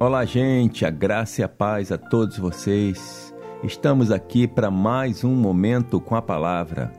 [0.00, 3.34] Olá, gente, a graça e a paz a todos vocês.
[3.64, 6.92] Estamos aqui para mais um momento com a palavra.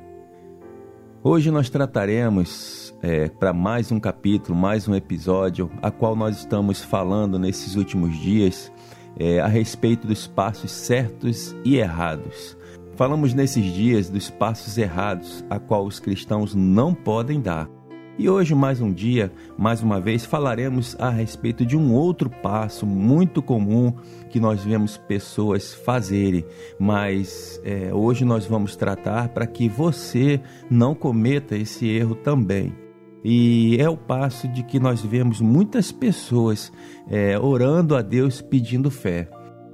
[1.24, 6.84] Hoje nós trataremos é, para mais um capítulo, mais um episódio, a qual nós estamos
[6.84, 8.70] falando nesses últimos dias
[9.18, 12.58] é, a respeito dos passos certos e errados.
[12.98, 17.79] Falamos nesses dias dos passos errados, a qual os cristãos não podem dar.
[18.20, 22.86] E hoje, mais um dia, mais uma vez, falaremos a respeito de um outro passo
[22.86, 23.94] muito comum
[24.30, 26.44] que nós vemos pessoas fazerem,
[26.78, 32.76] mas é, hoje nós vamos tratar para que você não cometa esse erro também.
[33.24, 36.74] E é o passo de que nós vemos muitas pessoas
[37.10, 39.30] é, orando a Deus pedindo fé.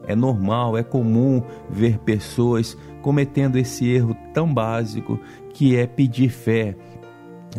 [0.08, 5.20] É normal, é comum ver pessoas cometendo esse erro tão básico
[5.52, 6.76] que é pedir fé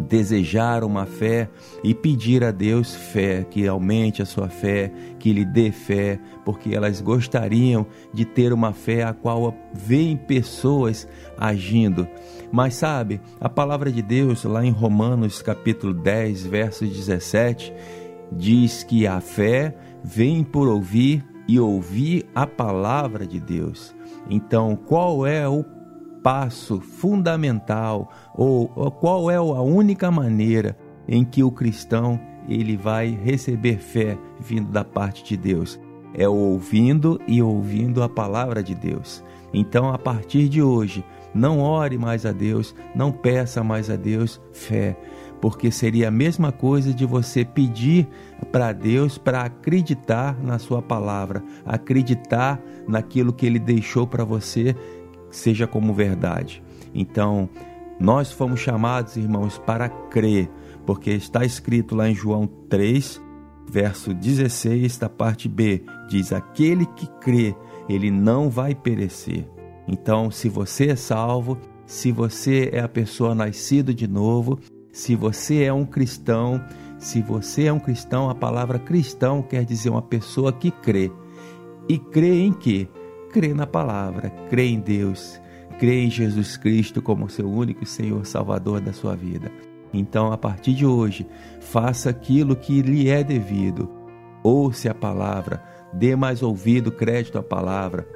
[0.01, 1.49] desejar uma fé
[1.83, 6.75] e pedir a Deus fé, que aumente a sua fé, que lhe dê fé, porque
[6.75, 12.07] elas gostariam de ter uma fé a qual veem pessoas agindo.
[12.53, 17.73] Mas sabe, a palavra de Deus lá em Romanos capítulo 10, verso 17,
[18.31, 23.95] diz que a fé vem por ouvir e ouvir a palavra de Deus.
[24.29, 25.65] Então, qual é o
[26.27, 33.79] passo fundamental ou, qual é a única maneira em que o cristão ele vai receber
[33.79, 35.79] fé vindo da parte de Deus?
[36.13, 39.23] É ouvindo e ouvindo a palavra de Deus.
[39.55, 44.41] Então, a partir de hoje, não ore mais a Deus, não peça mais a Deus
[44.53, 44.99] fé,
[45.41, 48.09] porque seria a mesma coisa de você pedir
[48.51, 54.75] para Deus para acreditar na sua palavra, acreditar naquilo que ele deixou para você
[55.37, 56.63] seja como verdade.
[56.95, 57.49] Então,
[58.01, 60.51] nós fomos chamados, irmãos, para crer,
[60.85, 63.21] porque está escrito lá em João 3,
[63.69, 67.55] verso 16, da parte B, diz: Aquele que crê,
[67.89, 69.47] ele não vai perecer.
[69.87, 74.59] Então, se você é salvo, se você é a pessoa nascida de novo,
[74.93, 76.63] se você é um cristão,
[76.99, 81.11] se você é um cristão, a palavra cristão quer dizer uma pessoa que crê.
[81.89, 82.89] E crê em quê?
[83.37, 85.39] Crê na palavra, crê em Deus,
[85.79, 89.53] crê em Jesus Cristo como seu único Senhor Salvador da sua vida.
[89.93, 91.27] Então, a partir de hoje,
[91.61, 93.91] faça aquilo que lhe é devido.
[94.43, 98.09] Ouça a palavra, dê mais ouvido, crédito à palavra.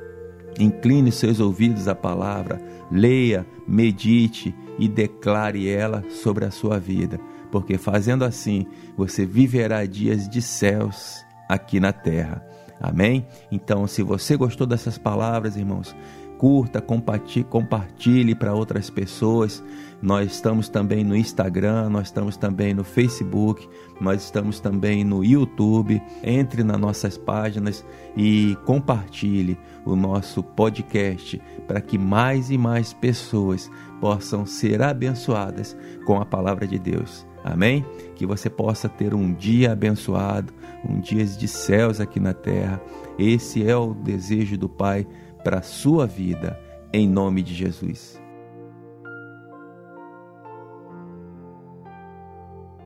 [0.59, 2.59] Incline seus ouvidos à palavra,
[2.91, 7.21] leia, medite e declare ela sobre a sua vida,
[7.53, 8.67] porque fazendo assim,
[8.97, 12.43] você viverá dias de céus aqui na terra.
[12.81, 13.27] Amém?
[13.53, 15.95] Então, se você gostou dessas palavras, irmãos,
[16.41, 19.63] curta, compartilhe, para outras pessoas.
[20.01, 23.69] Nós estamos também no Instagram, nós estamos também no Facebook,
[24.01, 26.01] nós estamos também no YouTube.
[26.25, 27.85] Entre nas nossas páginas
[28.17, 33.71] e compartilhe o nosso podcast para que mais e mais pessoas
[34.01, 35.77] possam ser abençoadas
[36.07, 37.27] com a palavra de Deus.
[37.45, 37.85] Amém?
[38.17, 40.55] Que você possa ter um dia abençoado,
[40.89, 42.81] um dia de céus aqui na terra.
[43.19, 45.07] Esse é o desejo do Pai
[45.43, 46.59] para a sua vida,
[46.93, 48.21] em nome de Jesus.